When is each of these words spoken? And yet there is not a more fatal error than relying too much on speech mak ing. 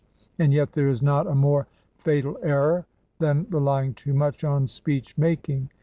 And 0.39 0.51
yet 0.51 0.71
there 0.71 0.87
is 0.87 1.03
not 1.03 1.27
a 1.27 1.35
more 1.35 1.67
fatal 1.99 2.39
error 2.41 2.87
than 3.19 3.45
relying 3.51 3.93
too 3.93 4.15
much 4.15 4.43
on 4.43 4.65
speech 4.65 5.15
mak 5.15 5.47
ing. 5.47 5.69